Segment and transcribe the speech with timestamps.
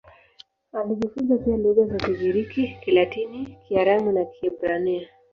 [0.73, 5.07] Alijifunza pia lugha za Kigiriki, Kilatini, Kiaramu na Kiebrania.